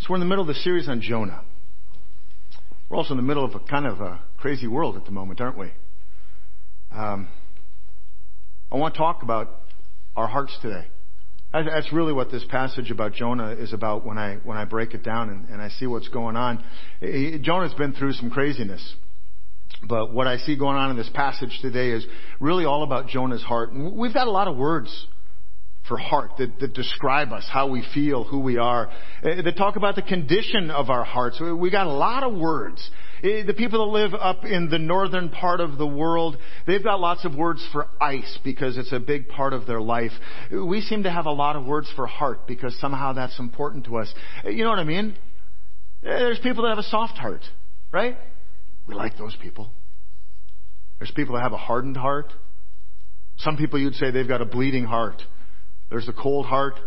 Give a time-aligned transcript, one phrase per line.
[0.00, 1.42] So we're in the middle of the series on Jonah.
[2.88, 5.40] We're also in the middle of a kind of a crazy world at the moment,
[5.40, 5.72] aren't we?
[6.92, 7.28] Um,
[8.70, 9.50] I want to talk about
[10.14, 10.86] our hearts today.
[11.52, 15.02] That's really what this passage about Jonah is about when I, when I break it
[15.02, 16.62] down and, and I see what's going on.
[17.42, 18.94] Jonah's been through some craziness.
[19.82, 22.06] But what I see going on in this passage today is
[22.38, 23.72] really all about Jonah's heart.
[23.72, 25.06] And we've got a lot of words
[25.88, 29.76] for heart that, that describe us, how we feel, who we are, uh, that talk
[29.76, 31.40] about the condition of our hearts.
[31.40, 32.88] We got a lot of words.
[33.18, 37.00] Uh, the people that live up in the northern part of the world, they've got
[37.00, 40.12] lots of words for ice because it's a big part of their life.
[40.52, 43.96] We seem to have a lot of words for heart because somehow that's important to
[43.96, 44.12] us.
[44.44, 45.16] Uh, you know what I mean?
[46.02, 47.42] There's people that have a soft heart,
[47.92, 48.16] right?
[48.86, 49.70] We like those people.
[50.98, 52.32] There's people that have a hardened heart.
[53.38, 55.22] Some people you'd say they've got a bleeding heart.
[55.90, 56.78] There's the cold heart,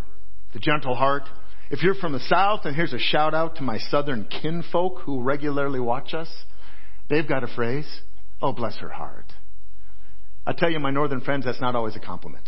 [0.53, 1.23] the gentle heart.
[1.69, 5.21] If you're from the South, and here's a shout out to my Southern kinfolk who
[5.21, 6.29] regularly watch us,
[7.09, 8.01] they've got a phrase,
[8.41, 9.31] oh, bless her heart.
[10.45, 12.43] I tell you, my Northern friends, that's not always a compliment.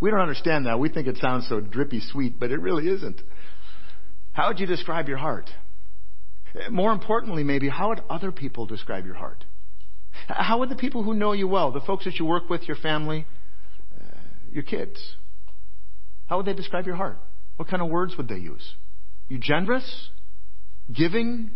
[0.00, 0.80] We don't understand that.
[0.80, 3.20] We think it sounds so drippy sweet, but it really isn't.
[4.32, 5.48] How would you describe your heart?
[6.54, 9.44] Eh, more importantly, maybe, how would other people describe your heart?
[10.26, 12.76] How would the people who know you well, the folks that you work with, your
[12.76, 13.26] family,
[14.52, 15.16] your kids?
[16.26, 17.18] How would they describe your heart?
[17.56, 18.74] What kind of words would they use?
[19.28, 20.10] You generous?
[20.92, 21.50] Giving?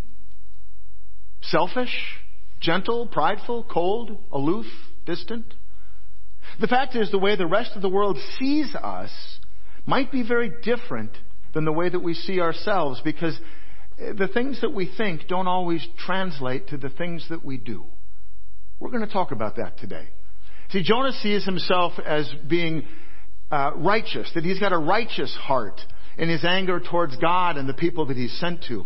[1.42, 1.94] Selfish?
[2.60, 3.06] Gentle?
[3.06, 3.64] Prideful?
[3.64, 4.18] Cold?
[4.32, 4.66] Aloof?
[5.04, 5.54] Distant?
[6.60, 9.10] The fact is, the way the rest of the world sees us
[9.84, 11.12] might be very different
[11.54, 13.38] than the way that we see ourselves because
[13.98, 17.84] eh, the things that we think don't always translate to the things that we do.
[18.78, 20.08] We're going to talk about that today.
[20.70, 22.86] See, Jonah sees himself as being
[23.50, 25.80] uh, righteous, that he's got a righteous heart
[26.18, 28.84] in his anger towards God and the people that he's sent to.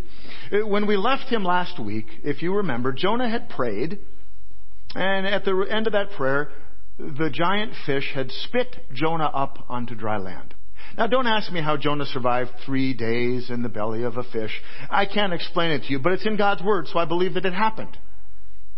[0.52, 3.98] Uh, when we left him last week, if you remember, Jonah had prayed,
[4.94, 6.50] and at the end of that prayer,
[6.98, 10.54] the giant fish had spit Jonah up onto dry land.
[10.98, 14.50] Now don't ask me how Jonah survived three days in the belly of a fish.
[14.90, 17.46] I can't explain it to you, but it's in God's Word, so I believe that
[17.46, 17.96] it happened.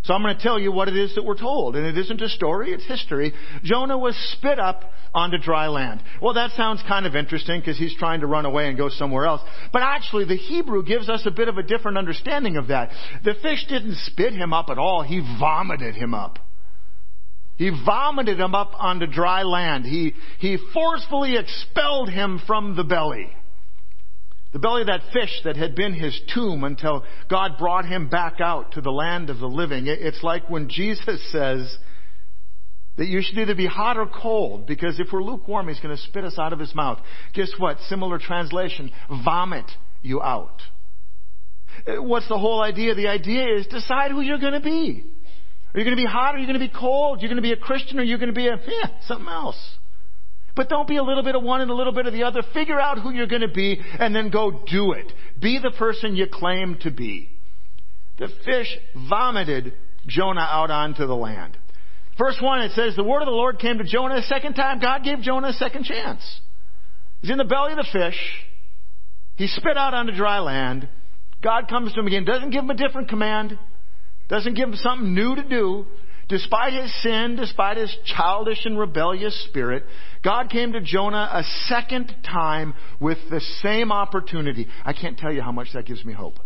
[0.05, 1.77] So I'm going to tell you what it is that we're told.
[1.77, 3.33] And it isn't a story, it's history.
[3.63, 4.83] Jonah was spit up
[5.15, 6.03] onto dry land.
[6.21, 9.27] Well, that sounds kind of interesting because he's trying to run away and go somewhere
[9.27, 9.43] else.
[9.73, 12.91] But actually, the Hebrew gives us a bit of a different understanding of that.
[13.25, 16.39] The fish didn't spit him up at all, he vomited him up.
[17.57, 19.85] He vomited him up onto dry land.
[19.85, 23.31] He, he forcefully expelled him from the belly.
[24.53, 28.41] The belly of that fish that had been his tomb until God brought him back
[28.41, 29.87] out to the land of the living.
[29.87, 31.79] It's like when Jesus says
[32.99, 36.03] that you should either be hot or cold, because if we're lukewarm, he's going to
[36.03, 36.99] spit us out of his mouth.
[37.33, 37.79] Guess what?
[37.89, 38.91] Similar translation,
[39.25, 39.71] vomit
[40.03, 40.61] you out.
[41.87, 42.95] Uh, what's the whole idea?
[42.95, 45.05] The idea is decide who you're going to be.
[45.75, 47.23] Are you going to be hot or are you going to be cold?
[47.23, 49.57] You're going to be a Christian or you're going to be a, yeah, something else.
[50.55, 52.43] But don't be a little bit of one and a little bit of the other.
[52.53, 55.11] Figure out who you're going to be and then go do it.
[55.41, 57.31] Be the person you claim to be.
[58.19, 59.73] The fish vomited
[60.07, 61.57] Jonah out onto the land.
[62.19, 64.81] Verse 1, it says, The word of the Lord came to Jonah a second time.
[64.81, 66.41] God gave Jonah a second chance.
[67.23, 68.19] He's in the belly of the fish.
[69.37, 70.89] He spit out onto dry land.
[71.43, 72.25] God comes to him again.
[72.25, 73.59] Doesn't give him a different command.
[74.29, 75.87] Doesn't give him something new to do.
[76.33, 79.85] Despite his sin, despite his childish and rebellious spirit,
[80.25, 84.67] God came to Jonah a second time with the same opportunity.
[84.83, 86.39] I can't tell you how much that gives me hope.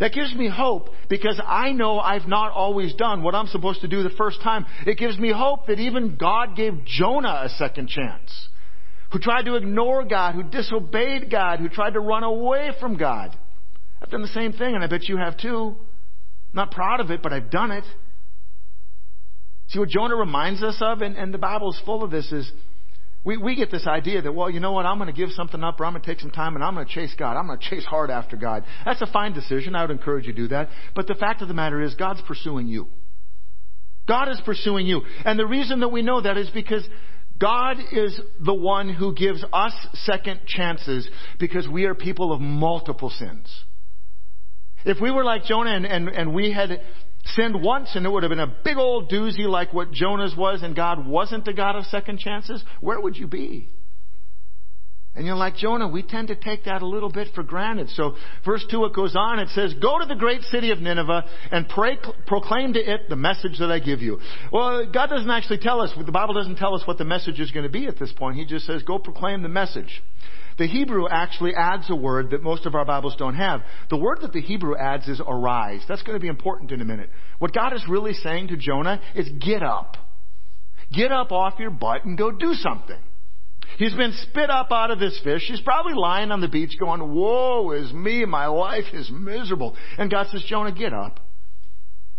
[0.00, 3.88] That gives me hope because I know I've not always done what I'm supposed to
[3.88, 4.66] do the first time.
[4.86, 8.48] It gives me hope that even God gave Jonah a second chance.
[9.12, 13.34] Who tried to ignore God, who disobeyed God, who tried to run away from God.
[14.02, 15.74] I've done the same thing and I bet you have too.
[15.74, 17.84] I'm not proud of it, but I've done it.
[19.72, 22.50] See what Jonah reminds us of, and, and the Bible is full of this, is
[23.24, 25.64] we, we get this idea that, well, you know what, I'm going to give something
[25.64, 27.38] up or I'm going to take some time and I'm going to chase God.
[27.38, 28.64] I'm going to chase hard after God.
[28.84, 29.74] That's a fine decision.
[29.74, 30.68] I would encourage you to do that.
[30.94, 32.88] But the fact of the matter is, God's pursuing you.
[34.06, 35.02] God is pursuing you.
[35.24, 36.86] And the reason that we know that is because
[37.38, 41.08] God is the one who gives us second chances
[41.38, 43.64] because we are people of multiple sins.
[44.84, 46.80] If we were like Jonah and, and, and we had
[47.24, 50.62] sinned once and it would have been a big old doozy like what Jonah's was
[50.62, 53.70] and God wasn't the God of second chances, where would you be?
[55.14, 57.90] And you're like Jonah, we tend to take that a little bit for granted.
[57.90, 58.14] So
[58.46, 61.68] verse 2 it goes on, it says, Go to the great city of Nineveh and
[61.68, 64.20] pray, proclaim to it the message that I give you.
[64.50, 67.50] Well, God doesn't actually tell us, the Bible doesn't tell us what the message is
[67.50, 68.38] going to be at this point.
[68.38, 70.02] He just says, Go proclaim the message.
[70.58, 73.62] The Hebrew actually adds a word that most of our Bibles don't have.
[73.90, 75.82] The word that the Hebrew adds is arise.
[75.88, 77.10] That's going to be important in a minute.
[77.38, 79.96] What God is really saying to Jonah is get up.
[80.90, 82.98] Get up off your butt and go do something.
[83.78, 85.42] He's been spit up out of this fish.
[85.48, 89.76] He's probably lying on the beach going, Woe is me, my life is miserable.
[89.98, 91.20] And God says, Jonah, get up.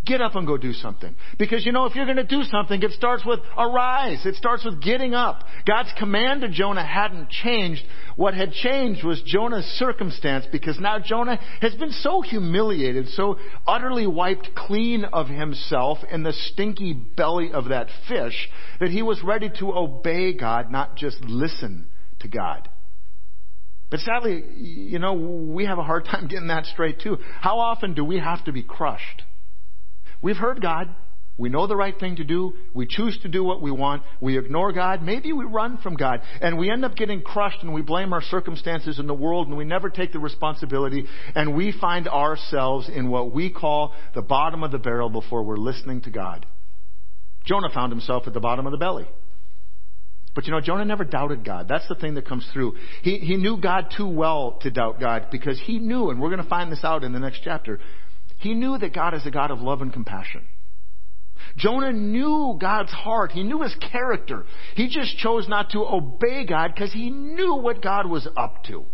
[0.06, 1.16] Get up and go do something.
[1.40, 4.26] Because you know, if you're going to do something, it starts with arise.
[4.26, 5.46] It starts with getting up.
[5.66, 7.84] God's command to Jonah hadn't changed.
[8.18, 14.06] What had changed was Jonah's circumstance because now Jonah has been so humiliated, so utterly
[14.06, 18.50] wiped clean of himself in the stinky belly of that fish
[18.82, 21.88] that he was ready to obey God, not just listen
[22.20, 22.68] to God.
[23.90, 27.20] But sadly, you know, we have a hard time getting that straight too.
[27.40, 29.22] How often do we have to be crushed?
[30.24, 30.90] We've heard God.
[31.36, 32.54] We know the right thing to do.
[32.74, 34.04] We choose to do what we want.
[34.22, 35.02] We ignore God.
[35.02, 36.22] Maybe we run from God.
[36.42, 39.58] And we end up getting crushed and we blame our circumstances in the world and
[39.58, 41.06] we never take the responsibility.
[41.36, 45.58] And we find ourselves in what we call the bottom of the barrel before we're
[45.58, 46.46] listening to God.
[47.46, 49.08] Jonah found himself at the bottom of the belly.
[50.36, 51.68] But you know, Jonah never doubted God.
[51.68, 52.76] That's the thing that comes through.
[53.04, 56.42] He, he knew God too well to doubt God because he knew, and we're going
[56.42, 57.80] to find this out in the next chapter,
[58.44, 60.48] he knew that God is a God of love and compassion.
[61.58, 63.32] Jonah knew God's heart.
[63.32, 64.46] He knew his character.
[64.76, 68.86] He just chose not to obey God because he knew what God was up to.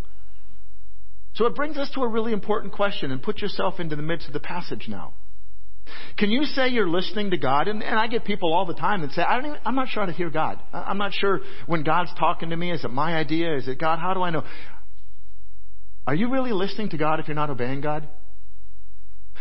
[1.34, 4.26] So it brings us to a really important question and put yourself into the midst
[4.26, 5.12] of the passage now.
[6.18, 7.68] Can you say you're listening to God?
[7.68, 9.88] And, and I get people all the time that say, I don't even, I'm not
[9.88, 10.60] sure how to hear God.
[10.72, 12.72] I'm not sure when God's talking to me.
[12.72, 13.56] Is it my idea?
[13.56, 13.98] Is it God?
[13.98, 14.44] How do I know?
[16.06, 18.08] Are you really listening to God if you're not obeying God?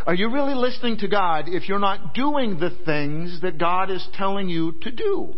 [0.06, 4.08] Are you really listening to God if you're not doing the things that God is
[4.14, 5.36] telling you to do?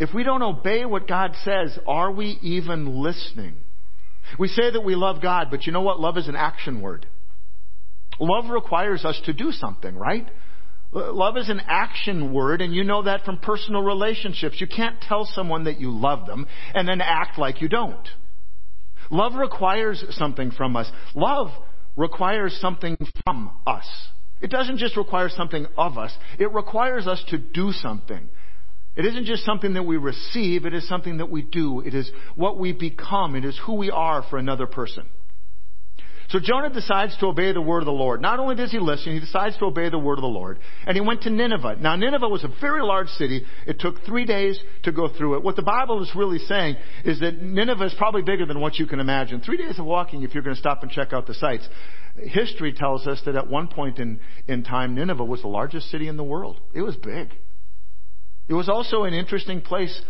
[0.00, 3.54] If we don't obey what God says, are we even listening?
[4.38, 6.00] We say that we love God, but you know what?
[6.00, 7.06] Love is an action word.
[8.18, 10.28] Love requires us to do something, right?
[10.92, 14.60] Love is an action word, and you know that from personal relationships.
[14.60, 18.08] You can't tell someone that you love them and then act like you don't.
[19.10, 20.90] Love requires something from us.
[21.14, 21.48] Love
[21.96, 23.86] requires something from us.
[24.40, 28.28] It doesn't just require something of us, it requires us to do something.
[28.96, 31.80] It isn't just something that we receive, it is something that we do.
[31.80, 35.06] It is what we become, it is who we are for another person.
[36.30, 38.20] So Jonah decides to obey the word of the Lord.
[38.20, 40.58] Not only does he listen, he decides to obey the word of the Lord.
[40.86, 41.76] And he went to Nineveh.
[41.80, 43.44] Now Nineveh was a very large city.
[43.66, 45.42] It took three days to go through it.
[45.42, 48.86] What the Bible is really saying is that Nineveh is probably bigger than what you
[48.86, 49.40] can imagine.
[49.40, 51.68] Three days of walking if you're going to stop and check out the sites.
[52.16, 56.08] History tells us that at one point in, in time, Nineveh was the largest city
[56.08, 56.60] in the world.
[56.72, 57.28] It was big.
[58.48, 60.00] It was also an interesting place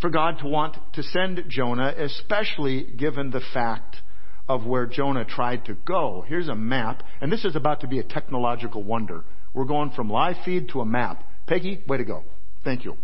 [0.00, 3.96] for God to want to send Jonah, especially given the fact
[4.48, 6.24] of where Jonah tried to go.
[6.26, 9.24] Here's a map, and this is about to be a technological wonder.
[9.54, 11.24] We're going from live feed to a map.
[11.46, 12.24] Peggy, way to go.
[12.64, 12.96] Thank you.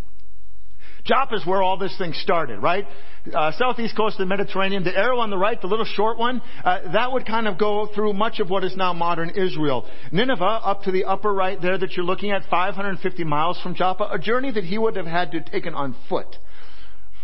[1.05, 2.87] Joppa is where all this thing started, right?
[3.33, 4.85] Uh, southeast coast of the Mediterranean.
[4.85, 7.89] The arrow on the right, the little short one, uh, that would kind of go
[7.95, 9.87] through much of what is now modern Israel.
[10.13, 14.09] Nineveh, up to the upper right there that you're looking at, 550 miles from Joppa,
[14.13, 16.37] a journey that he would have had to have taken on foot.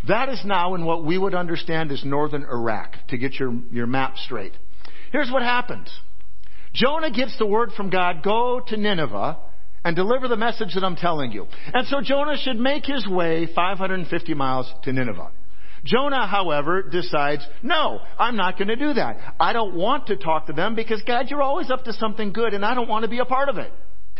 [0.08, 3.86] That is now in what we would understand as northern Iraq, to get your, your
[3.86, 4.52] map straight.
[5.12, 5.90] Here's what happens.
[6.72, 9.38] Jonah gets the word from God, go to Nineveh
[9.84, 11.46] and deliver the message that I'm telling you.
[11.72, 15.30] And so Jonah should make his way 550 miles to Nineveh.
[15.84, 19.34] Jonah, however, decides, no, I'm not going to do that.
[19.40, 22.52] I don't want to talk to them because God, you're always up to something good
[22.52, 23.72] and I don't want to be a part of it.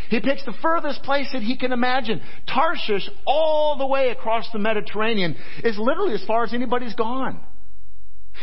[0.09, 2.21] He picks the furthest place that he can imagine.
[2.47, 7.40] Tarshish, all the way across the Mediterranean, is literally as far as anybody's gone.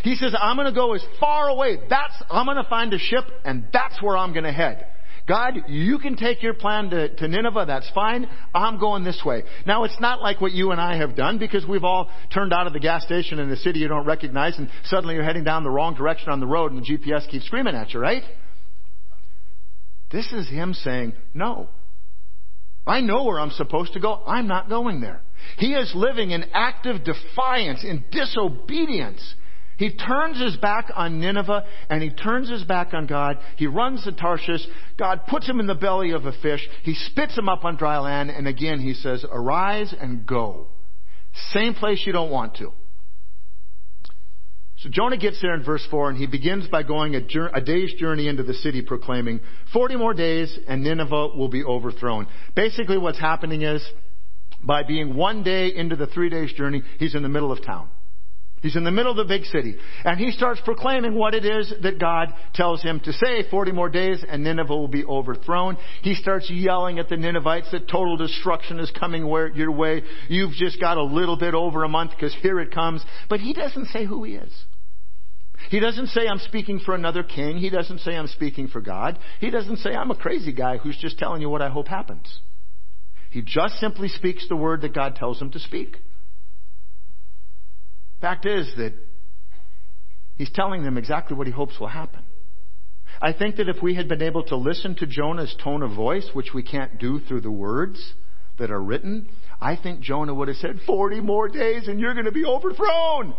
[0.04, 1.78] He says, I'm going to go as far away.
[1.90, 4.86] That's, I'm going to find a ship and that's where I'm going to head.
[5.28, 8.30] God, you can take your plan to, to Nineveh, that's fine.
[8.56, 9.44] I'm going this way.
[9.66, 12.66] Now, it's not like what you and I have done because we've all turned out
[12.66, 15.64] of the gas station in a city you don't recognize and suddenly you're heading down
[15.64, 18.24] the wrong direction on the road and the GPS keeps screaming at you, right?
[20.12, 21.70] This is him saying, no.
[22.86, 24.24] I know where I'm supposed to go.
[24.26, 25.22] I'm not going there.
[25.58, 29.36] He is living in active defiance, in disobedience.
[29.78, 33.38] He turns his back on Nineveh and he turns his back on God.
[33.58, 34.66] He runs to Tarshish.
[34.98, 36.68] God puts him in the belly of a fish.
[36.84, 38.32] He spits him up on dry land.
[38.32, 40.68] And again, he says, arise and go.
[41.52, 42.72] Same place you don't want to.
[44.79, 47.62] So Jonah gets there in verse 4 and he begins by going a, journey, a,
[47.62, 49.39] day's journey into the city proclaiming,
[49.74, 52.27] 40 more days and Nineveh will be overthrown.
[52.55, 53.84] Basically what's happening is,
[54.63, 57.89] by being one day into the three days journey, he's in the middle of town.
[58.62, 59.76] He's in the middle of the big city.
[60.04, 63.48] And he starts proclaiming what it is that God tells him to say.
[63.50, 65.78] 40 more days and Nineveh will be overthrown.
[66.02, 70.02] He starts yelling at the Ninevites that total destruction is coming your way.
[70.28, 73.06] You've just got a little bit over a month because here it comes.
[73.30, 74.54] But he doesn't say who he is.
[75.70, 77.58] He doesn't say I'm speaking for another king.
[77.58, 79.20] He doesn't say I'm speaking for God.
[79.40, 82.42] He doesn't say I'm a crazy guy who's just telling you what I hope happens.
[83.30, 85.98] He just simply speaks the word that God tells him to speak.
[88.21, 88.93] Fact is that
[90.36, 92.24] he's telling them exactly what he hopes will happen.
[93.21, 96.29] I think that if we had been able to listen to Jonah's tone of voice,
[96.33, 98.13] which we can't do through the words
[98.59, 99.29] that are written,
[99.62, 103.33] I think Jonah would have said, 40 more days and you're going to be overthrown.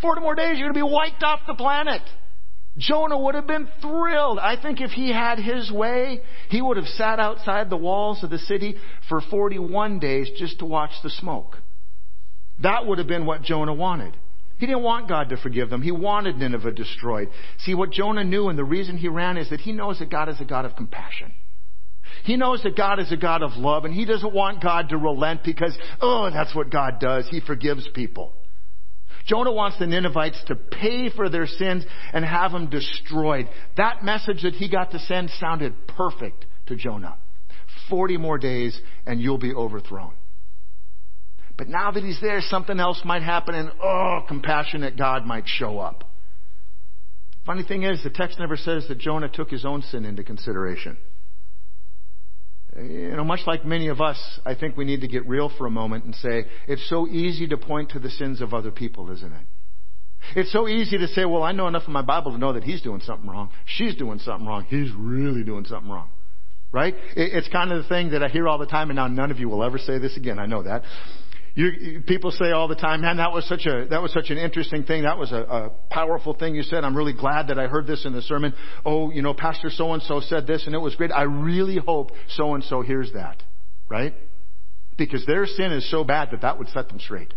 [0.00, 2.02] 40 more days, you're going to be wiped off the planet.
[2.78, 4.38] Jonah would have been thrilled.
[4.38, 8.30] I think if he had his way, he would have sat outside the walls of
[8.30, 8.76] the city
[9.08, 11.58] for 41 days just to watch the smoke.
[12.62, 14.16] That would have been what Jonah wanted.
[14.58, 15.80] He didn't want God to forgive them.
[15.80, 17.30] He wanted Nineveh destroyed.
[17.60, 20.28] See, what Jonah knew and the reason he ran is that he knows that God
[20.28, 21.32] is a God of compassion.
[22.24, 24.98] He knows that God is a God of love and he doesn't want God to
[24.98, 27.26] relent because, oh, that's what God does.
[27.30, 28.34] He forgives people.
[29.26, 33.48] Jonah wants the Ninevites to pay for their sins and have them destroyed.
[33.76, 37.16] That message that he got to send sounded perfect to Jonah.
[37.88, 40.12] 40 more days and you'll be overthrown.
[41.60, 45.78] But now that he's there, something else might happen and, oh, compassionate God might show
[45.78, 46.04] up.
[47.44, 50.96] Funny thing is, the text never says that Jonah took his own sin into consideration.
[52.74, 55.66] You know, much like many of us, I think we need to get real for
[55.66, 59.10] a moment and say, it's so easy to point to the sins of other people,
[59.10, 59.46] isn't it?
[60.36, 62.64] It's so easy to say, well, I know enough of my Bible to know that
[62.64, 63.50] he's doing something wrong.
[63.66, 64.64] She's doing something wrong.
[64.66, 66.08] He's really doing something wrong.
[66.72, 66.94] Right?
[67.16, 69.38] It's kind of the thing that I hear all the time, and now none of
[69.38, 70.38] you will ever say this again.
[70.38, 70.84] I know that.
[71.60, 74.38] You, people say all the time, man, that was such a, that was such an
[74.38, 75.02] interesting thing.
[75.02, 76.84] That was a, a powerful thing you said.
[76.84, 78.54] I'm really glad that I heard this in the sermon.
[78.82, 81.12] Oh, you know, Pastor so and so said this and it was great.
[81.12, 83.42] I really hope so and so hears that.
[83.90, 84.14] Right?
[84.96, 87.34] Because their sin is so bad that that would set them straight.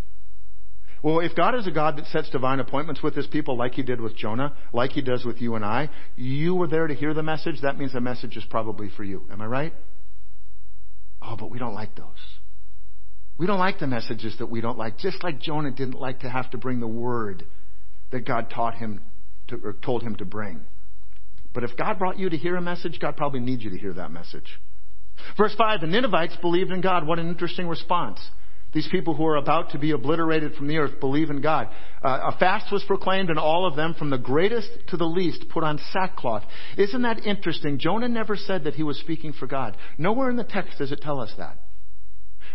[1.02, 3.82] Well, if God is a God that sets divine appointments with his people like he
[3.82, 7.12] did with Jonah, like he does with you and I, you were there to hear
[7.12, 9.24] the message, that means the message is probably for you.
[9.30, 9.74] Am I right?
[11.20, 12.06] Oh, but we don't like those.
[13.38, 16.30] We don't like the messages that we don't like, just like Jonah didn't like to
[16.30, 17.44] have to bring the word
[18.12, 19.00] that God taught him
[19.48, 20.60] to, or told him to bring.
[21.52, 23.92] But if God brought you to hear a message, God probably needs you to hear
[23.94, 24.60] that message.
[25.36, 27.06] Verse 5, the Ninevites believed in God.
[27.06, 28.20] What an interesting response.
[28.72, 31.68] These people who are about to be obliterated from the earth believe in God.
[32.02, 35.48] Uh, a fast was proclaimed, and all of them, from the greatest to the least,
[35.48, 36.42] put on sackcloth.
[36.76, 37.78] Isn't that interesting?
[37.78, 39.76] Jonah never said that he was speaking for God.
[39.96, 41.58] Nowhere in the text does it tell us that.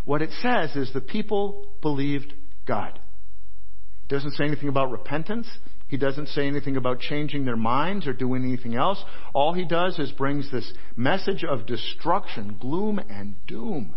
[0.10, 2.34] What it says is the people believed
[2.66, 2.98] God.
[2.98, 5.48] It doesn't say anything about repentance.
[5.88, 8.98] He doesn't say anything about changing their minds or doing anything else.
[9.36, 13.94] All he does is brings this message of destruction, gloom, and doom.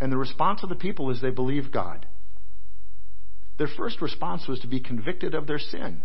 [0.00, 2.06] And the response of the people is they believe God.
[3.58, 6.02] Their first response was to be convicted of their sin.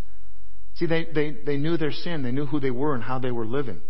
[0.74, 2.24] See, they, they, they knew their sin.
[2.24, 3.84] They knew who they were and how they were living.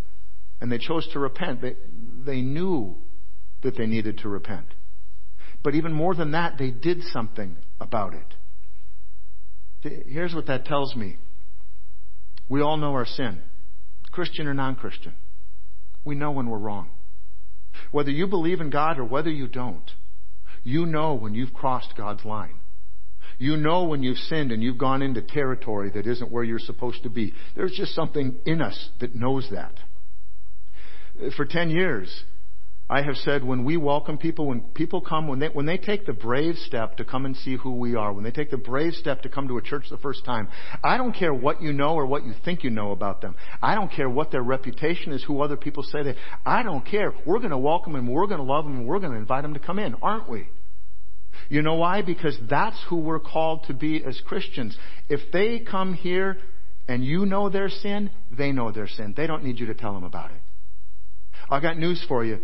[0.59, 1.61] And they chose to repent.
[1.61, 1.77] They,
[2.25, 2.97] they knew
[3.63, 4.65] that they needed to repent.
[5.63, 10.03] But even more than that, they did something about it.
[10.07, 11.17] Here's what that tells me.
[12.47, 13.41] We all know our sin,
[14.11, 15.13] Christian or non Christian.
[16.03, 16.89] We know when we're wrong.
[17.91, 19.89] Whether you believe in God or whether you don't,
[20.63, 22.55] you know when you've crossed God's line.
[23.37, 27.03] You know when you've sinned and you've gone into territory that isn't where you're supposed
[27.03, 27.33] to be.
[27.55, 29.73] There's just something in us that knows that.
[31.37, 32.23] For 10 years,
[32.91, 36.07] I have said when we welcome people, when people come, when they, when they take
[36.07, 38.93] the brave step to come and see who we are, when they take the brave
[38.93, 40.47] step to come to a church the first time,
[40.83, 43.35] I don't care what you know or what you think you know about them.
[43.61, 47.13] I don't care what their reputation is, who other people say they, I don't care.
[47.27, 49.43] We're going to welcome them, we're going to love them, and we're going to invite
[49.43, 50.49] them to come in, aren't we?
[51.47, 52.01] You know why?
[52.01, 54.75] Because that's who we're called to be as Christians.
[55.09, 56.37] If they come here
[56.87, 59.13] and you know their sin, they know their sin.
[59.15, 60.41] They don't need you to tell them about it.
[61.51, 62.39] I got news for you.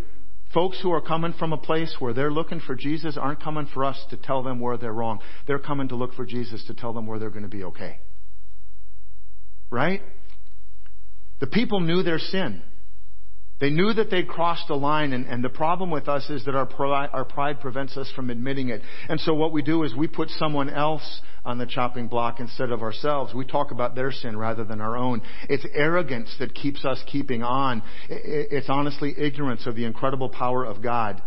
[0.55, 3.83] Folks who are coming from a place where they're looking for Jesus aren't coming for
[3.83, 5.19] us to tell them where they're wrong.
[5.45, 7.99] They're coming to look for Jesus to tell them where they're going to be okay.
[9.69, 10.01] Right?
[11.41, 12.61] The people knew their sin.
[13.59, 16.55] They knew that they'd crossed a line, and, and the problem with us is that
[16.55, 18.81] our pride, our pride prevents us from admitting it.
[19.09, 22.71] And so what we do is we put someone else on the chopping block instead
[22.71, 23.33] of ourselves.
[23.33, 25.21] We talk about their sin rather than our own.
[25.47, 27.83] It's arrogance that keeps us keeping on.
[28.09, 31.21] It's honestly ignorance of the incredible power of God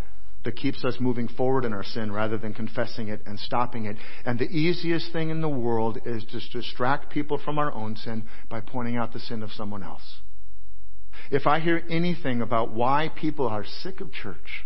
[0.45, 3.97] that keeps us moving forward in our sin rather than confessing it and stopping it.
[4.25, 8.25] And the easiest thing in the world is to distract people from our own sin
[8.49, 10.21] by pointing out the sin of someone else.
[11.31, 14.65] If I hear anything about why people are sick of church,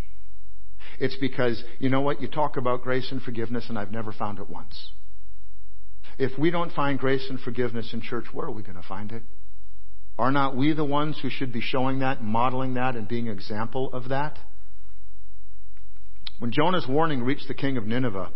[0.99, 4.39] it's because, you know what, you talk about grace and forgiveness and I've never found
[4.39, 4.91] it once.
[6.19, 9.13] If we don't find grace and forgiveness in church, where are we going to find
[9.13, 9.23] it?
[10.19, 13.93] Are not we the ones who should be showing that, modeling that, and being example
[13.93, 14.39] of that?
[16.39, 18.31] When Jonah's warning reached the king of Nineveh,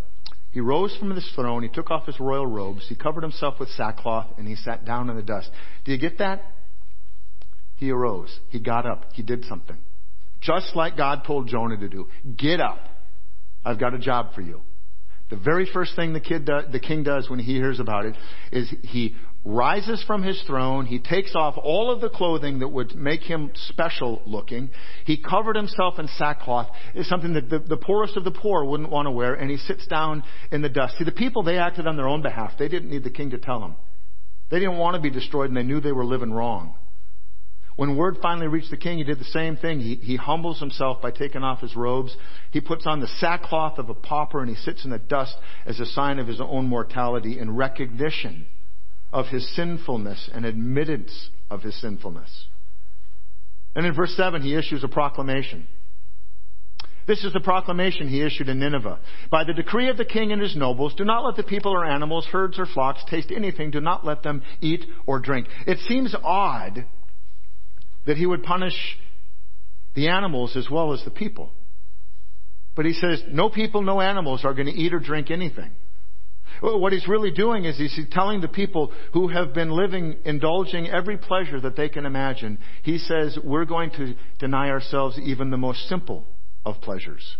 [0.52, 3.68] he rose from his throne, he took off his royal robes, he covered himself with
[3.70, 5.50] sackcloth, and he sat down in the dust.
[5.84, 6.42] Do you get that?
[7.76, 8.38] He arose.
[8.48, 9.12] He got up.
[9.12, 9.76] He did something.
[10.40, 12.08] Just like God told Jonah to do.
[12.36, 12.78] Get up.
[13.64, 14.62] I've got a job for you.
[15.28, 18.14] The very first thing the, kid do, the king does when he hears about it
[18.52, 20.86] is he rises from his throne.
[20.86, 24.70] He takes off all of the clothing that would make him special looking.
[25.04, 26.68] He covered himself in sackcloth.
[26.94, 29.34] It's something that the, the poorest of the poor wouldn't want to wear.
[29.34, 30.96] And he sits down in the dust.
[30.98, 32.52] See, the people, they acted on their own behalf.
[32.58, 33.76] They didn't need the king to tell them.
[34.50, 36.74] They didn't want to be destroyed and they knew they were living wrong.
[37.76, 39.80] When word finally reached the king, he did the same thing.
[39.80, 42.16] He, he humbles himself by taking off his robes.
[42.50, 45.78] He puts on the sackcloth of a pauper and he sits in the dust as
[45.78, 48.46] a sign of his own mortality in recognition
[49.12, 52.46] of his sinfulness and admittance of his sinfulness.
[53.74, 55.68] And in verse 7, he issues a proclamation.
[57.06, 58.98] This is the proclamation he issued in Nineveh.
[59.30, 61.84] By the decree of the king and his nobles, do not let the people or
[61.84, 63.70] animals, herds or flocks taste anything.
[63.70, 65.46] Do not let them eat or drink.
[65.66, 66.86] It seems odd
[68.06, 68.74] that he would punish
[69.94, 71.50] the animals as well as the people.
[72.74, 75.70] But he says, no people, no animals are going to eat or drink anything.
[76.60, 81.18] What he's really doing is he's telling the people who have been living, indulging every
[81.18, 85.88] pleasure that they can imagine, he says, we're going to deny ourselves even the most
[85.88, 86.24] simple
[86.64, 87.36] of pleasures.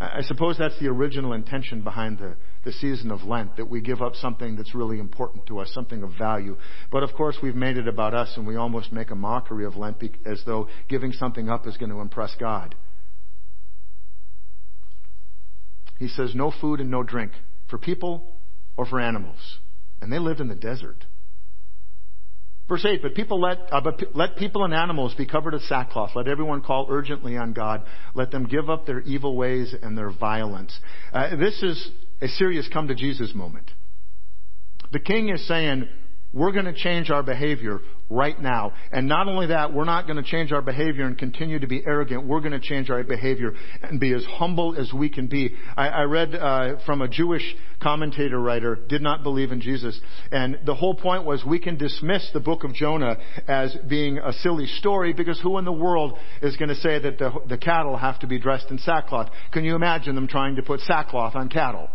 [0.00, 4.02] I suppose that's the original intention behind the, the season of Lent, that we give
[4.02, 6.56] up something that's really important to us, something of value.
[6.90, 9.76] But of course, we've made it about us, and we almost make a mockery of
[9.76, 12.74] Lent as though giving something up is going to impress God.
[15.98, 17.32] He says, no food and no drink
[17.68, 18.36] for people
[18.76, 19.58] or for animals.
[20.00, 21.04] And they lived in the desert.
[22.70, 26.12] Verse 8, but people let, uh, but let people and animals be covered with sackcloth.
[26.14, 27.82] Let everyone call urgently on God.
[28.14, 30.78] Let them give up their evil ways and their violence.
[31.12, 33.70] Uh, this is a serious come to Jesus moment.
[34.92, 35.88] The king is saying,
[36.32, 38.72] we're going to change our behavior right now.
[38.92, 41.82] And not only that, we're not going to change our behavior and continue to be
[41.84, 42.24] arrogant.
[42.24, 43.52] We're going to change our behavior
[43.82, 45.54] and be as humble as we can be.
[45.76, 47.42] I, I read uh, from a Jewish
[47.82, 50.00] commentator writer, did not believe in Jesus.
[50.30, 53.16] And the whole point was we can dismiss the book of Jonah
[53.48, 57.18] as being a silly story because who in the world is going to say that
[57.18, 59.30] the, the cattle have to be dressed in sackcloth?
[59.52, 61.88] Can you imagine them trying to put sackcloth on cattle?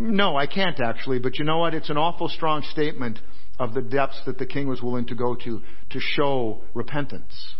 [0.00, 1.74] No, I can't actually, but you know what?
[1.74, 3.18] It's an awful strong statement
[3.58, 7.54] of the depths that the king was willing to go to to show repentance.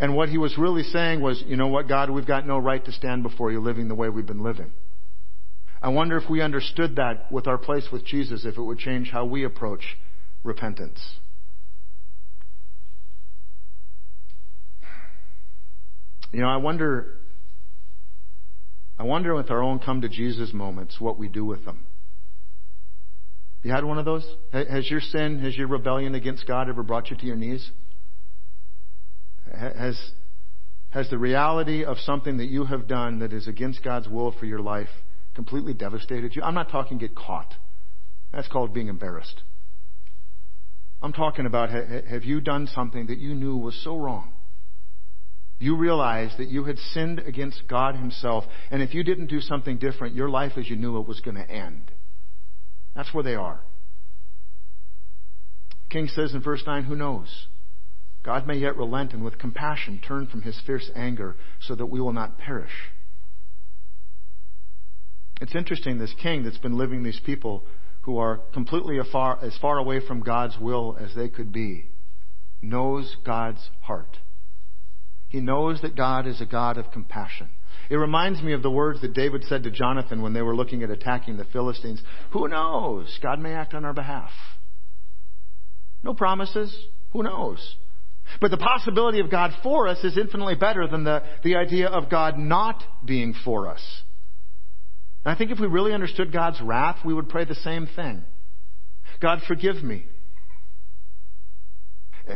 [0.00, 2.84] And what he was really saying was, you know what, God, we've got no right
[2.84, 4.72] to stand before you living the way we've been living.
[5.80, 9.10] I wonder if we understood that with our place with Jesus, if it would change
[9.10, 9.96] how we approach
[10.42, 11.00] repentance.
[16.32, 17.18] You know, I wonder
[18.98, 21.86] I wonder with our own come to Jesus moments what we do with them.
[23.62, 24.26] You had one of those?
[24.52, 27.70] Has your sin, has your rebellion against God ever brought you to your knees?
[29.52, 29.98] Has,
[30.90, 34.46] has the reality of something that you have done that is against God's will for
[34.46, 34.88] your life
[35.34, 36.42] completely devastated you?
[36.42, 37.54] I'm not talking get caught.
[38.32, 39.42] That's called being embarrassed.
[41.00, 44.32] I'm talking about have you done something that you knew was so wrong?
[45.62, 49.78] You realized that you had sinned against God Himself, and if you didn't do something
[49.78, 51.90] different, your life as you knew it was going to end.
[52.94, 53.60] That's where they are.
[55.90, 57.46] King says in verse 9, Who knows?
[58.22, 62.00] God may yet relent and with compassion turn from his fierce anger so that we
[62.00, 62.90] will not perish.
[65.40, 67.64] It's interesting, this king that's been living these people
[68.02, 71.90] who are completely afar, as far away from God's will as they could be,
[72.60, 74.18] knows God's heart.
[75.32, 77.48] He knows that God is a God of compassion.
[77.88, 80.82] It reminds me of the words that David said to Jonathan when they were looking
[80.82, 82.02] at attacking the Philistines.
[82.32, 83.18] Who knows?
[83.22, 84.28] God may act on our behalf.
[86.02, 86.76] No promises.
[87.14, 87.76] Who knows?
[88.42, 92.10] But the possibility of God for us is infinitely better than the, the idea of
[92.10, 93.82] God not being for us.
[95.24, 98.22] And I think if we really understood God's wrath, we would pray the same thing.
[99.18, 100.04] God, forgive me.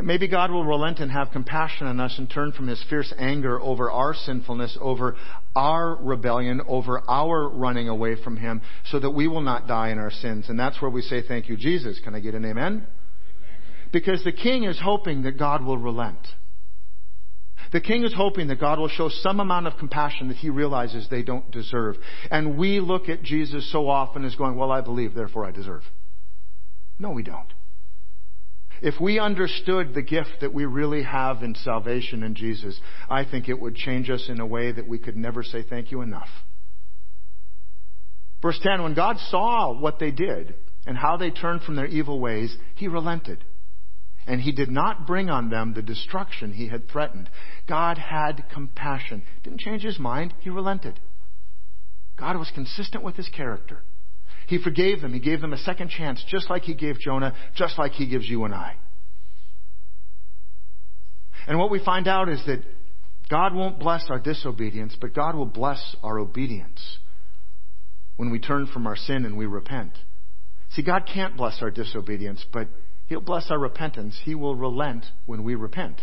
[0.03, 3.59] Maybe God will relent and have compassion on us and turn from his fierce anger
[3.61, 5.15] over our sinfulness, over
[5.55, 9.97] our rebellion, over our running away from him, so that we will not die in
[9.97, 10.49] our sins.
[10.49, 11.99] And that's where we say, Thank you, Jesus.
[12.03, 12.85] Can I get an amen?
[13.93, 16.19] Because the king is hoping that God will relent.
[17.71, 21.07] The king is hoping that God will show some amount of compassion that he realizes
[21.09, 21.95] they don't deserve.
[22.29, 25.83] And we look at Jesus so often as going, Well, I believe, therefore I deserve.
[26.99, 27.53] No, we don't.
[28.81, 33.49] If we understood the gift that we really have in salvation in Jesus, I think
[33.49, 36.29] it would change us in a way that we could never say thank you enough.
[38.41, 42.19] Verse 10 When God saw what they did and how they turned from their evil
[42.19, 43.43] ways, he relented.
[44.27, 47.29] And he did not bring on them the destruction he had threatened.
[47.67, 49.23] God had compassion.
[49.43, 50.99] Didn't change his mind, he relented.
[52.17, 53.83] God was consistent with his character.
[54.47, 55.13] He forgave them.
[55.13, 58.27] He gave them a second chance, just like He gave Jonah, just like He gives
[58.27, 58.75] you and I.
[61.47, 62.63] And what we find out is that
[63.29, 66.97] God won't bless our disobedience, but God will bless our obedience
[68.15, 69.91] when we turn from our sin and we repent.
[70.71, 72.69] See, God can't bless our disobedience, but
[73.07, 74.17] He'll bless our repentance.
[74.23, 76.01] He will relent when we repent.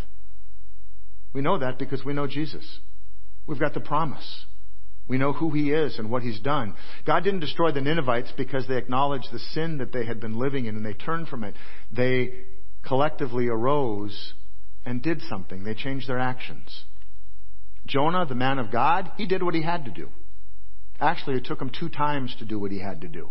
[1.33, 2.79] We know that because we know Jesus.
[3.47, 4.45] We've got the promise.
[5.07, 6.75] We know who he is and what he's done.
[7.07, 10.65] God didn't destroy the Ninevites because they acknowledged the sin that they had been living
[10.65, 11.55] in and they turned from it.
[11.93, 12.33] They
[12.87, 14.33] collectively arose
[14.87, 15.65] and did something.
[15.65, 16.85] They changed their actions.
[17.87, 20.09] Jonah, the man of God, he did what he had to do.
[21.01, 23.31] Actually, it took him two times to do what he had to do.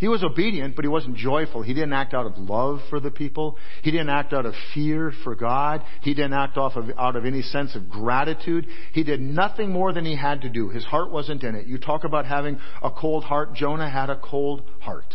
[0.00, 1.60] He was obedient, but he wasn't joyful.
[1.60, 3.58] He didn't act out of love for the people.
[3.82, 5.82] He didn't act out of fear for God.
[6.00, 8.66] He didn't act off of, out of any sense of gratitude.
[8.94, 10.70] He did nothing more than he had to do.
[10.70, 11.66] His heart wasn't in it.
[11.66, 13.54] You talk about having a cold heart.
[13.54, 15.14] Jonah had a cold heart.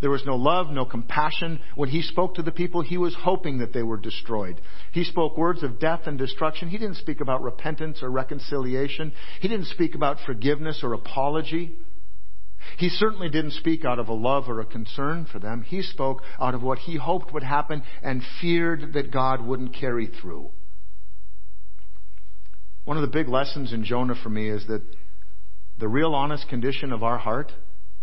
[0.00, 1.60] There was no love, no compassion.
[1.74, 4.62] When he spoke to the people, he was hoping that they were destroyed.
[4.92, 6.70] He spoke words of death and destruction.
[6.70, 9.12] He didn't speak about repentance or reconciliation.
[9.42, 11.76] He didn't speak about forgiveness or apology.
[12.78, 15.62] He certainly didn't speak out of a love or a concern for them.
[15.62, 20.06] He spoke out of what he hoped would happen and feared that God wouldn't carry
[20.06, 20.50] through.
[22.84, 24.82] One of the big lessons in Jonah for me is that
[25.78, 27.52] the real honest condition of our heart,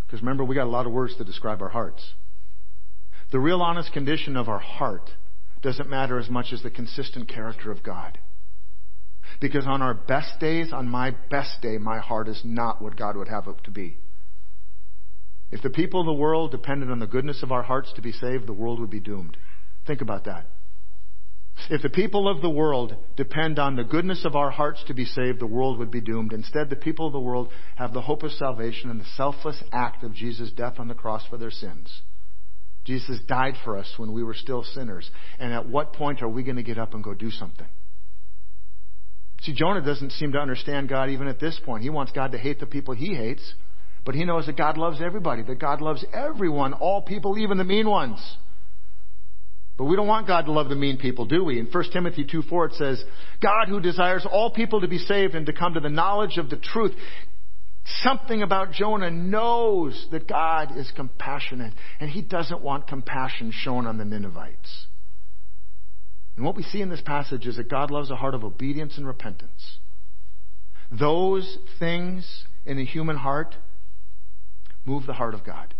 [0.05, 2.13] because remember, we got a lot of words to describe our hearts.
[3.31, 5.09] The real honest condition of our heart
[5.61, 8.17] doesn't matter as much as the consistent character of God.
[9.41, 13.17] Because on our best days, on my best day, my heart is not what God
[13.17, 13.97] would have it to be.
[15.51, 18.11] If the people of the world depended on the goodness of our hearts to be
[18.11, 19.37] saved, the world would be doomed.
[19.85, 20.47] Think about that.
[21.69, 25.05] If the people of the world depend on the goodness of our hearts to be
[25.05, 26.33] saved, the world would be doomed.
[26.33, 30.03] Instead, the people of the world have the hope of salvation in the selfless act
[30.03, 32.01] of Jesus' death on the cross for their sins.
[32.85, 35.09] Jesus died for us when we were still sinners.
[35.39, 37.67] And at what point are we going to get up and go do something?
[39.41, 41.83] See, Jonah doesn't seem to understand God even at this point.
[41.83, 43.53] He wants God to hate the people he hates
[44.07, 47.65] but he knows that God loves everybody, that God loves everyone, all people, even the
[47.65, 48.37] mean ones.
[49.77, 51.59] But we don't want God to love the mean people, do we?
[51.59, 53.03] In 1 Timothy 2 4 it says,
[53.43, 56.49] God who desires all people to be saved and to come to the knowledge of
[56.49, 56.93] the truth.
[58.01, 63.97] Something about Jonah knows that God is compassionate, and he doesn't want compassion shown on
[63.97, 64.87] the Ninevites.
[66.37, 68.97] And what we see in this passage is that God loves a heart of obedience
[68.97, 69.79] and repentance.
[70.97, 73.53] Those things in a human heart
[74.87, 75.73] move the heart of God.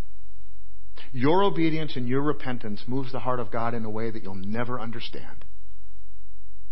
[1.12, 4.36] Your obedience and your repentance moves the heart of God in a way that you'll
[4.36, 5.46] never understand.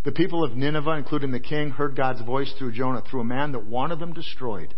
[0.04, 3.54] The people of Nineveh, including the king, heard God's voice through Jonah, through a man
[3.54, 4.76] that wanted them destroyed.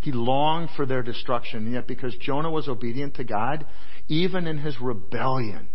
[0.00, 3.66] He longed for their destruction, and yet because Jonah was obedient to God,
[4.06, 5.68] even in his rebellion,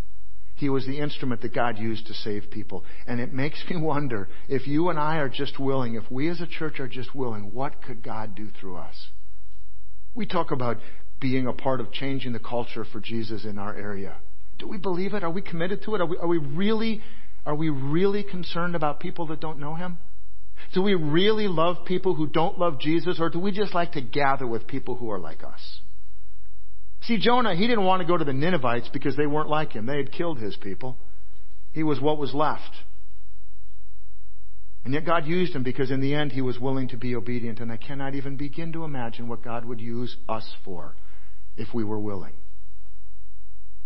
[0.56, 2.86] he was the instrument that God used to save people.
[3.08, 6.40] And it makes me wonder if you and I are just willing, if we as
[6.40, 9.08] a church are just willing, what could God do through us?
[10.14, 10.78] We talk about
[11.20, 14.18] being a part of changing the culture for Jesus in our area.
[14.60, 15.24] Do we believe it?
[15.24, 16.02] Are we committed to it?
[16.02, 17.02] Are we, are we really
[17.46, 19.98] are we really concerned about people that don't know him?
[20.74, 24.02] Do we really love people who don't love Jesus or do we just like to
[24.02, 25.80] gather with people who are like us?
[27.02, 29.88] See, Jonah, he didn't want to go to the Ninevites because they weren't like him.
[29.88, 30.98] They had killed his people.
[31.72, 32.76] He was what was left.
[34.84, 37.60] And yet God used him because in the end he was willing to be obedient.
[37.60, 40.96] And I cannot even begin to imagine what God would use us for
[41.56, 42.34] if we were willing.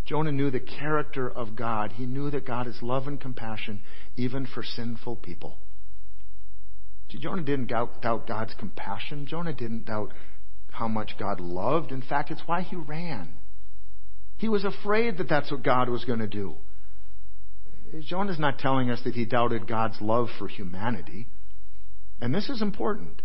[0.06, 1.94] Jonah knew the character of God.
[1.94, 3.82] He knew that God is love and compassion
[4.16, 5.58] even for sinful people.
[7.12, 9.26] See, Jonah didn't doubt, doubt God's compassion.
[9.26, 10.14] Jonah didn't doubt
[10.72, 11.92] how much God loved.
[11.92, 13.34] In fact, it's why he ran.
[14.38, 16.56] He was afraid that that's what God was going to do.
[18.02, 21.28] Jonah's not telling us that he doubted God's love for humanity.
[22.22, 23.22] And this is important.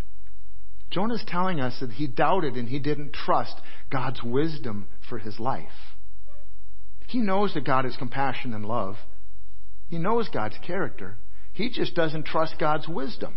[0.91, 3.55] Jonah's telling us that he doubted and he didn't trust
[3.89, 5.69] God's wisdom for his life.
[7.07, 8.95] He knows that God is compassion and love.
[9.87, 11.17] He knows God's character.
[11.53, 13.35] He just doesn't trust God's wisdom.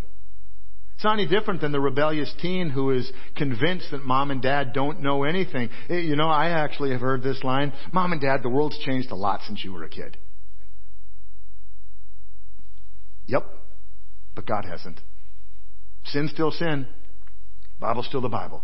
[0.95, 4.71] It's not any different than the rebellious teen who is convinced that mom and dad
[4.73, 5.69] don't know anything.
[5.89, 9.11] Eh, you know, I actually have heard this line Mom and dad, the world's changed
[9.11, 10.17] a lot since you were a kid.
[13.27, 13.45] Yep,
[14.35, 14.99] but God hasn't.
[16.05, 16.87] Sin's still sin.
[17.79, 18.63] Bible's still the Bible.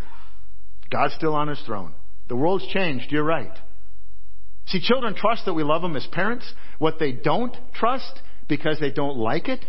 [0.91, 1.93] God's still on his throne.
[2.28, 3.52] The world's changed, you're right.
[4.67, 6.54] See, children trust that we love them as parents.
[6.80, 9.65] What they don't trust because they don't like it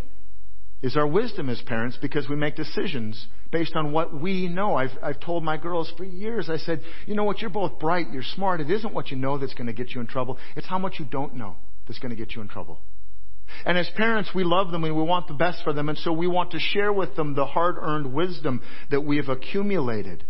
[0.82, 4.74] is our wisdom as parents because we make decisions based on what we know.
[4.74, 8.10] I've, I've told my girls for years, I said, you know what, you're both bright,
[8.12, 8.60] you're smart.
[8.60, 10.38] It isn't what you know that's going to get you in trouble.
[10.56, 12.80] It's how much you don't know that's going to get you in trouble.
[13.64, 16.12] And as parents, we love them and we want the best for them, and so
[16.12, 20.24] we want to share with them the hard earned wisdom that we have accumulated.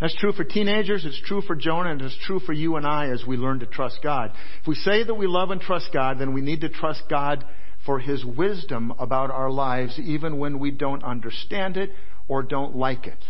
[0.00, 3.10] That's true for teenagers, it's true for Jonah, and it's true for you and I
[3.10, 4.32] as we learn to trust God.
[4.60, 7.44] If we say that we love and trust God, then we need to trust God
[7.86, 11.90] for His wisdom about our lives, even when we don't understand it
[12.28, 13.22] or don't like it.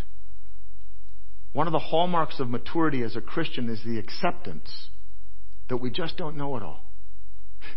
[1.52, 4.88] One of the hallmarks of maturity as a Christian is the acceptance
[5.68, 6.83] that we just don't know it all.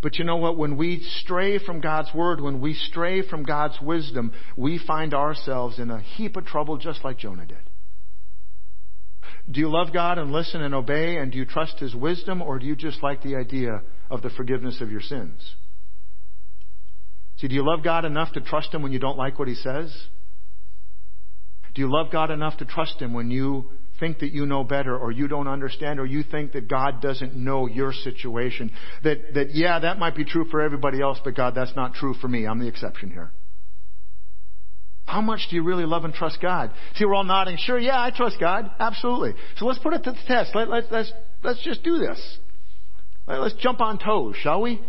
[0.01, 0.57] But you know what?
[0.57, 5.79] When we stray from God's Word, when we stray from God's wisdom, we find ourselves
[5.79, 7.57] in a heap of trouble just like Jonah did.
[9.49, 12.59] Do you love God and listen and obey and do you trust His wisdom or
[12.59, 15.55] do you just like the idea of the forgiveness of your sins?
[17.37, 19.55] See, do you love God enough to trust Him when you don't like what He
[19.55, 19.95] says?
[21.75, 24.97] Do you love God enough to trust Him when you think that you know better
[24.97, 28.71] or you don't understand or you think that God doesn't know your situation?
[29.03, 32.13] That, that yeah, that might be true for everybody else, but God, that's not true
[32.13, 32.45] for me.
[32.45, 33.31] I'm the exception here.
[35.05, 36.71] How much do you really love and trust God?
[36.95, 37.57] See, we're all nodding.
[37.57, 38.69] Sure, yeah, I trust God.
[38.77, 39.33] Absolutely.
[39.55, 40.53] So let's put it to the test.
[40.53, 41.11] Let, let, let's,
[41.43, 42.37] let's just do this.
[43.25, 44.81] Let, let's jump on toes, shall we?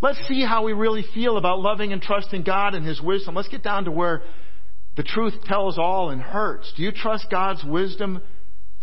[0.00, 3.34] Let's see how we really feel about loving and trusting God and His wisdom.
[3.34, 4.22] Let's get down to where
[4.96, 6.72] the truth tells all and hurts.
[6.76, 8.22] Do you trust God's wisdom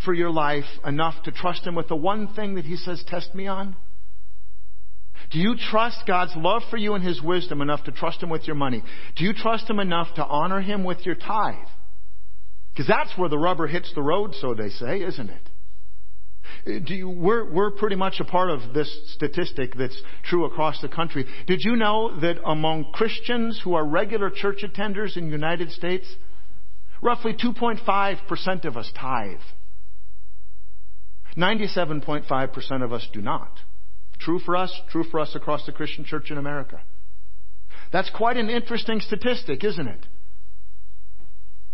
[0.05, 3.33] for your life enough to trust Him with the one thing that He says, test
[3.33, 3.75] me on?
[5.31, 8.45] Do you trust God's love for you and His wisdom enough to trust Him with
[8.45, 8.83] your money?
[9.15, 11.67] Do you trust Him enough to honor Him with your tithe?
[12.73, 15.49] Because that's where the rubber hits the road, so they say, isn't it?
[16.65, 20.87] Uh, you, we're, we're pretty much a part of this statistic that's true across the
[20.87, 21.25] country.
[21.47, 26.05] Did you know that among Christians who are regular church attenders in the United States,
[27.01, 29.37] roughly 2.5% of us tithe?
[31.37, 33.59] 97.5% of us do not.
[34.19, 36.79] True for us, true for us across the Christian church in America.
[37.91, 40.05] That's quite an interesting statistic, isn't it?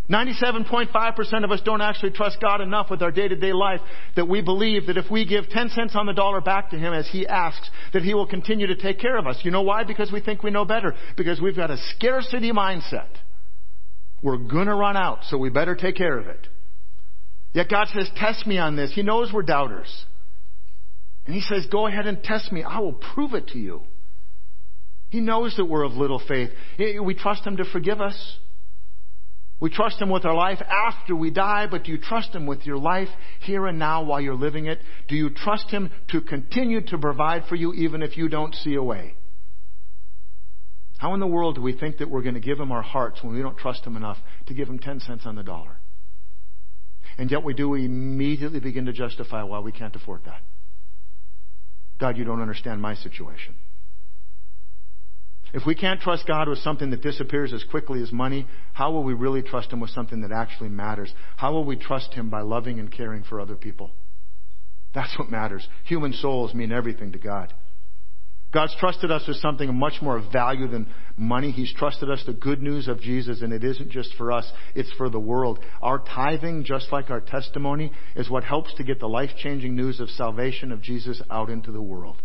[0.09, 3.79] 97.5% of us don't actually trust God enough with our day-to-day life
[4.15, 6.93] that we believe that if we give 10 cents on the dollar back to Him
[6.93, 9.39] as He asks, that He will continue to take care of us.
[9.43, 9.83] You know why?
[9.83, 10.95] Because we think we know better.
[11.15, 13.09] Because we've got a scarcity mindset.
[14.23, 16.47] We're gonna run out, so we better take care of it.
[17.53, 18.91] Yet God says, test me on this.
[18.93, 20.05] He knows we're doubters.
[21.25, 22.63] And he says, Go ahead and test me.
[22.63, 23.83] I will prove it to you.
[25.09, 26.49] He knows that we're of little faith.
[26.79, 28.37] We trust him to forgive us.
[29.59, 32.65] We trust him with our life after we die, but do you trust him with
[32.65, 33.09] your life
[33.41, 34.79] here and now while you're living it?
[35.09, 38.75] Do you trust him to continue to provide for you even if you don't see
[38.75, 39.15] a way?
[40.97, 43.21] How in the world do we think that we're going to give him our hearts
[43.21, 44.17] when we don't trust him enough
[44.47, 45.77] to give him 10 cents on the dollar?
[47.17, 50.41] And yet we do we immediately begin to justify why we can't afford that.
[51.99, 53.55] God, you don't understand my situation.
[55.53, 59.03] If we can't trust God with something that disappears as quickly as money, how will
[59.03, 61.11] we really trust Him with something that actually matters?
[61.37, 63.91] How will we trust Him by loving and caring for other people?
[64.93, 65.67] That's what matters.
[65.85, 67.53] Human souls mean everything to God.
[68.51, 71.51] God's trusted us with something much more value than money.
[71.51, 74.91] He's trusted us the good news of Jesus, and it isn't just for us, it's
[74.93, 75.59] for the world.
[75.83, 79.99] Our tithing, just like our testimony, is what helps to get the life changing news
[79.99, 82.17] of salvation of Jesus out into the world.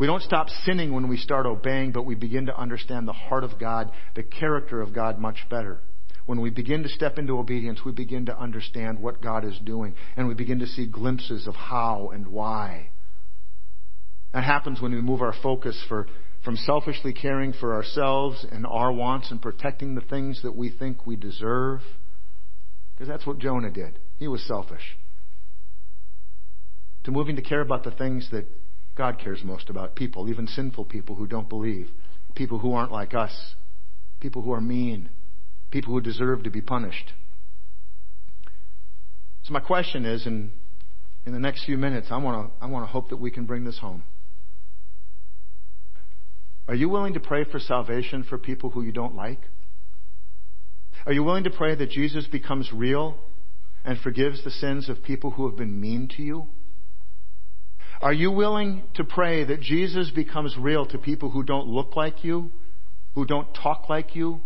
[0.00, 3.44] We don't stop sinning when we start obeying, but we begin to understand the heart
[3.44, 5.78] of God, the character of God much better.
[6.24, 9.94] When we begin to step into obedience, we begin to understand what God is doing,
[10.16, 12.88] and we begin to see glimpses of how and why.
[14.32, 16.06] That happens when we move our focus for,
[16.42, 21.06] from selfishly caring for ourselves and our wants and protecting the things that we think
[21.06, 21.80] we deserve.
[22.94, 23.98] Because that's what Jonah did.
[24.18, 24.96] He was selfish.
[27.04, 28.46] To moving to care about the things that
[29.00, 31.88] God cares most about people, even sinful people who don't believe,
[32.34, 33.54] people who aren't like us,
[34.20, 35.08] people who are mean,
[35.70, 37.14] people who deserve to be punished.
[39.42, 40.52] So my question is, in,
[41.24, 43.46] in the next few minutes, I want to I want to hope that we can
[43.46, 44.02] bring this home.
[46.68, 49.40] Are you willing to pray for salvation for people who you don't like?
[51.06, 53.16] Are you willing to pray that Jesus becomes real
[53.82, 56.48] and forgives the sins of people who have been mean to you?
[58.00, 62.24] Are you willing to pray that Jesus becomes real to people who don't look like
[62.24, 62.50] you,
[63.14, 64.40] who don't talk like you,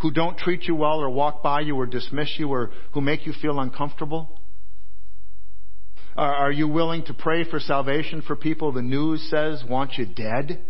[0.00, 3.26] who don't treat you well or walk by you or dismiss you or who make
[3.26, 4.40] you feel uncomfortable?
[6.16, 10.64] Are you willing to pray for salvation for people the news says want you dead?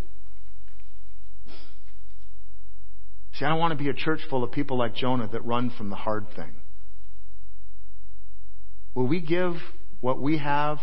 [3.35, 5.71] See, I don't want to be a church full of people like Jonah that run
[5.79, 6.57] from the hard thing.
[8.95, 9.55] Will we give
[10.01, 10.79] what we have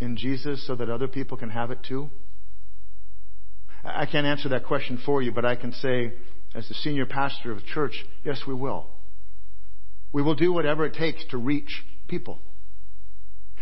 [0.00, 2.10] in Jesus so that other people can have it too?
[3.84, 6.12] I can't answer that question for you, but I can say,
[6.54, 8.88] as the senior pastor of a church, yes, we will.
[10.12, 12.40] We will do whatever it takes to reach people.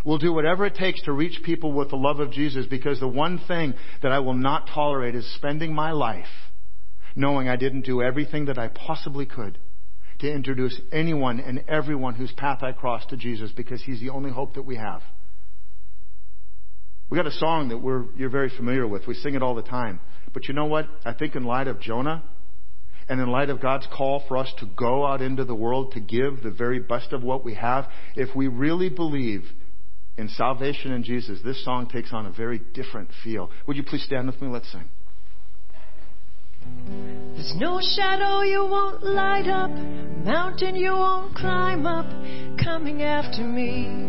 [0.05, 3.09] We'll do whatever it takes to reach people with the love of Jesus because the
[3.09, 6.27] one thing that I will not tolerate is spending my life
[7.15, 9.59] knowing I didn't do everything that I possibly could
[10.21, 14.31] to introduce anyone and everyone whose path I crossed to Jesus because He's the only
[14.31, 15.03] hope that we have.
[17.11, 19.07] We got a song that we're, you're very familiar with.
[19.07, 20.01] We sing it all the time.
[20.35, 20.87] But you know what?
[21.05, 22.23] I think in light of Jonah,
[23.09, 26.01] and in light of God's call for us to go out into the world to
[26.01, 29.45] give the very best of what we have, if we really believe
[30.19, 33.51] in salvation in Jesus, this song takes on a very different feel.
[33.67, 34.49] Would you please stand with me?
[34.49, 34.85] Let's sing.
[37.35, 42.07] There's no shadow you won't light up, mountain you won't climb up,
[42.63, 44.09] coming after me.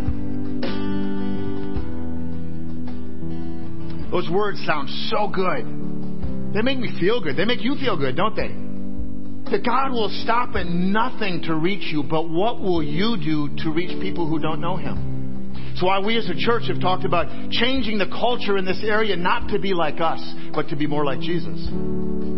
[4.11, 5.65] Those words sound so good.
[6.53, 7.37] They make me feel good.
[7.37, 8.49] They make you feel good, don't they?
[9.51, 13.71] That God will stop at nothing to reach you, but what will you do to
[13.71, 15.53] reach people who don't know Him?
[15.73, 19.15] It's why we as a church have talked about changing the culture in this area
[19.15, 20.21] not to be like us,
[20.53, 21.59] but to be more like Jesus.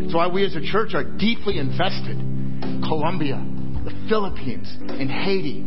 [0.06, 3.44] It's why we as a church are deeply invested in Colombia,
[3.84, 5.66] the Philippines, in Haiti.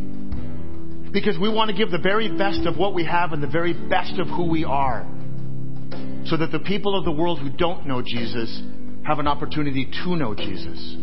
[1.13, 3.73] Because we want to give the very best of what we have and the very
[3.73, 5.07] best of who we are.
[6.29, 8.61] So that the people of the world who don't know Jesus
[9.07, 10.97] have an opportunity to know Jesus.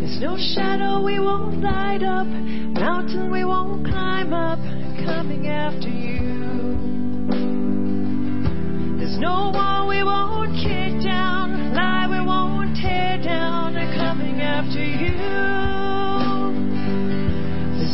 [0.00, 4.58] There's no shadow we won't light up, mountain we won't climb up,
[5.06, 6.18] coming after you.
[8.98, 15.95] There's no wall we won't kick down, lie we won't tear down, coming after you.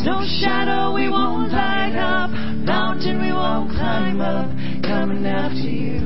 [0.03, 4.49] No shadow we won't light up, mountain we won't climb up,
[4.83, 6.01] coming after you.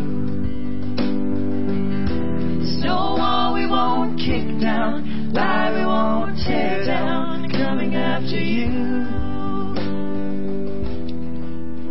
[2.85, 8.69] No wall we won't kick down, lie we won't tear down, coming after you.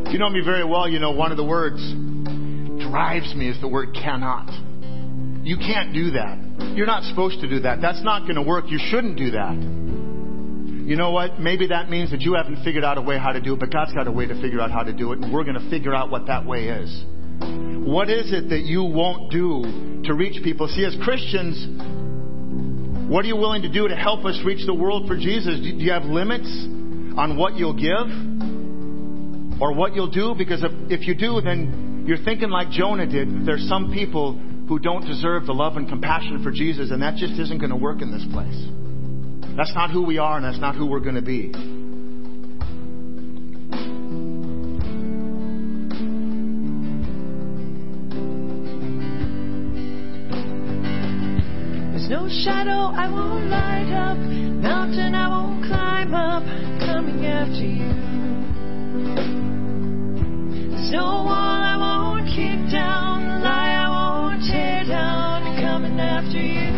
[0.07, 1.83] If you know me very well, you know one of the words
[2.89, 4.49] drives me is the word cannot.
[5.45, 6.39] You can't do that.
[6.77, 7.81] You're not supposed to do that.
[7.81, 8.67] That's not going to work.
[8.69, 9.96] You shouldn't do that.
[10.87, 11.41] You know what?
[11.41, 13.73] Maybe that means that you haven't figured out a way how to do it, but
[13.73, 15.69] God's got a way to figure out how to do it, and we're going to
[15.69, 17.05] figure out what that way is.
[17.85, 20.69] What is it that you won't do to reach people?
[20.69, 21.59] See, as Christians,
[23.11, 25.59] what are you willing to do to help us reach the world for Jesus?
[25.59, 26.47] Do you have limits
[27.19, 28.07] on what you'll give
[29.61, 30.37] or what you'll do?
[30.39, 30.71] Because if,
[31.01, 33.45] if you do, then you're thinking like Jonah did.
[33.45, 34.35] There's some people
[34.69, 37.77] who don't deserve the love and compassion for Jesus, and that just isn't going to
[37.77, 38.86] work in this place.
[39.57, 41.51] That's not who we are, and that's not who we're going to be.
[51.91, 56.43] There's no shadow I won't light up, mountain I won't climb up,
[56.85, 57.89] coming after you.
[60.71, 66.76] There's no wall I won't kick down, lie I won't tear down, coming after you.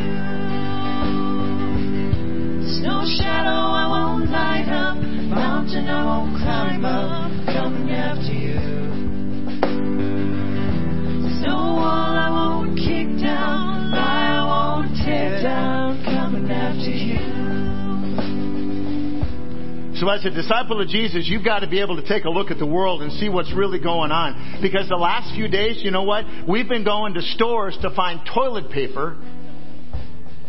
[20.18, 22.58] As a disciple of Jesus, you've got to be able to take a look at
[22.58, 24.58] the world and see what's really going on.
[24.60, 26.24] Because the last few days, you know what?
[26.48, 29.16] We've been going to stores to find toilet paper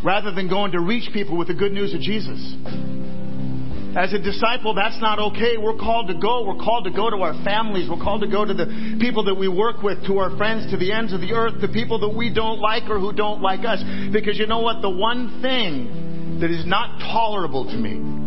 [0.03, 2.39] rather than going to reach people with the good news of Jesus.
[3.95, 5.57] As a disciple, that's not okay.
[5.57, 6.45] We're called to go.
[6.45, 7.89] We're called to go to our families.
[7.89, 10.77] We're called to go to the people that we work with, to our friends, to
[10.77, 13.65] the ends of the earth, to people that we don't like or who don't like
[13.65, 13.83] us.
[14.13, 14.81] Because you know what?
[14.81, 18.18] The one thing that is not tolerable to me,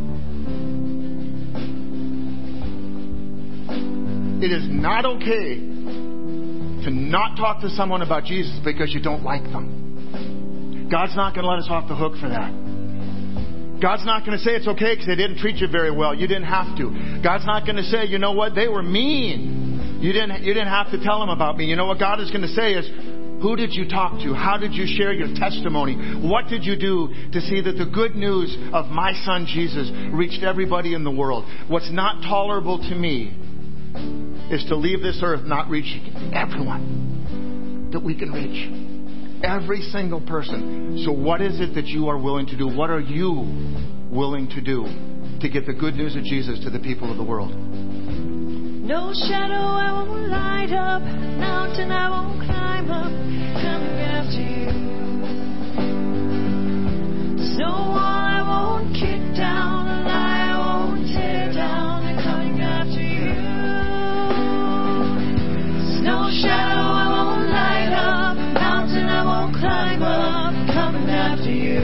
[4.43, 5.55] it is not okay
[6.85, 10.89] to not talk to someone about Jesus because you don't like them.
[10.91, 12.51] God's not going to let us off the hook for that.
[13.81, 16.15] God's not going to say it's okay because they didn't treat you very well.
[16.15, 17.21] You didn't have to.
[17.23, 19.99] God's not going to say, you know what, they were mean.
[20.03, 21.67] You didn't, you didn't have to tell them about me.
[21.67, 22.87] You know what God is going to say is,
[23.43, 24.35] who did you talk to?
[24.35, 25.95] How did you share your testimony?
[26.23, 30.45] What did you do to see that the good news of my son Jesus reached
[30.45, 31.45] everybody in the world?
[31.69, 33.42] What's not tolerable to me
[34.51, 38.71] is to leave this earth not reaching everyone that we can reach.
[39.45, 41.03] Every single person.
[41.05, 42.69] So, what is it that you are willing to do?
[42.69, 43.45] What are you
[44.11, 44.85] willing to do
[45.41, 47.53] to get the good news of Jesus to the people of the world?
[48.83, 53.13] No shadow I won't light up, mountain I won't climb up,
[53.63, 54.71] coming after you.
[57.55, 61.92] Snow wall I won't kick down, a lie I won't tear down,
[66.43, 71.79] shadow I won't light up, mountain I won't climb up, coming after you.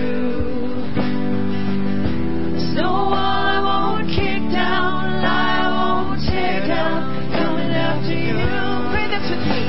[2.74, 8.34] Snow wall I won't kick down, lie I won't tear down, coming after you.
[8.90, 9.62] Pray this with me.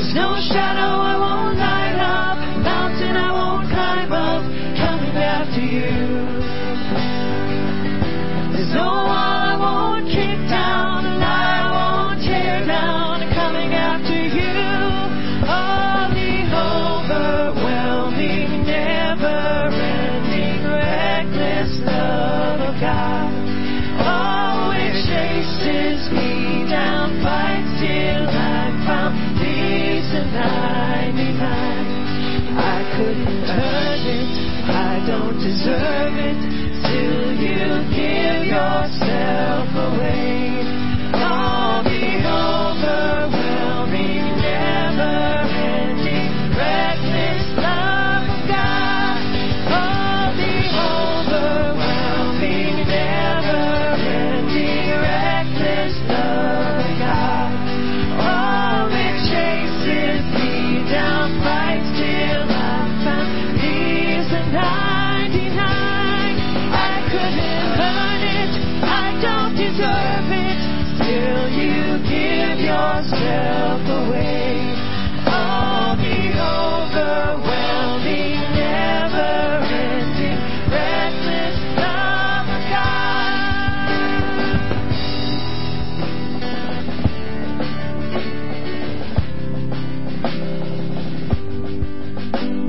[0.00, 4.42] There's no shadow I won't light up, mountain I won't climb up,
[4.80, 5.92] coming after you.
[8.56, 8.88] There's no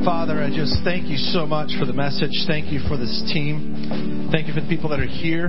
[0.05, 2.43] Father, I just thank you so much for the message.
[2.45, 4.27] Thank you for this team.
[4.33, 5.47] Thank you for the people that are here.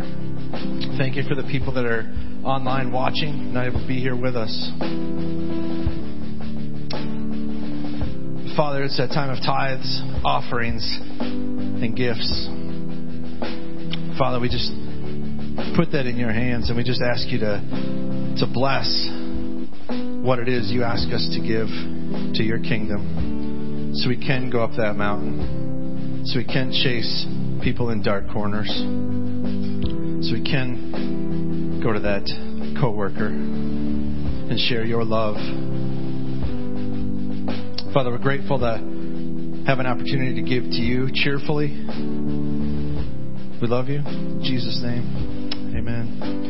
[0.97, 2.07] Thank you for the people that are
[2.47, 4.55] online watching, not able to be here with us.
[8.55, 10.87] Father, it's that time of tithes, offerings,
[11.19, 12.47] and gifts.
[14.17, 14.71] Father, we just
[15.75, 17.59] put that in your hands and we just ask you to,
[18.39, 18.87] to bless
[20.23, 21.67] what it is you ask us to give
[22.39, 23.24] to your kingdom
[23.95, 27.27] so we can go up that mountain, so we can chase
[27.63, 32.25] people in dark corners, so we can go to that
[32.81, 35.37] coworker and share your love.
[37.95, 38.79] Father, we're grateful to
[39.67, 41.69] have an opportunity to give to you cheerfully.
[43.63, 44.01] We love you.
[44.01, 46.44] In Jesus' name, amen.